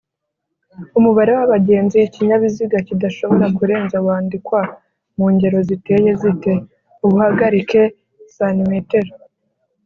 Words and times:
Umubare 0.99 1.31
w’abagenzi 1.37 1.97
ikinyabiziga 2.07 2.77
kidashobora 2.87 3.45
kurenza 3.57 3.97
wandikwa 4.07 4.61
mu 5.17 5.25
ngeroziteye 5.33 6.09
zite?ubuhagarike 6.21 7.81
cm 8.35 8.71